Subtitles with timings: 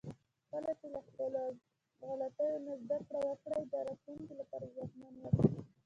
[0.51, 1.43] کله چې له خپلو
[2.07, 5.51] غلطیو نه زده کړه وکړئ، د راتلونکي لپاره ځواکمن یاست.